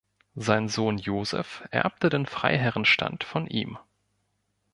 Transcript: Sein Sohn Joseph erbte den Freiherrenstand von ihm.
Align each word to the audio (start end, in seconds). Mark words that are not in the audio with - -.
Sein 0.33 0.67
Sohn 0.67 0.97
Joseph 0.97 1.63
erbte 1.69 2.09
den 2.09 2.25
Freiherrenstand 2.25 3.23
von 3.23 3.45
ihm. 3.45 3.77